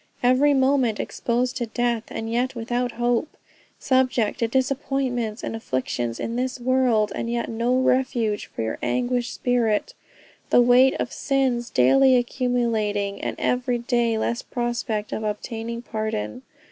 [0.23, 3.37] Every moment exposed to death, and yet without hope.
[3.77, 9.31] Subject to disappointments and afflictions in this world, and yet no refuge for your anguished
[9.31, 9.93] spirit.
[10.49, 16.41] The weight of sins daily accumulating, and every day less prospect of obtaining pardon.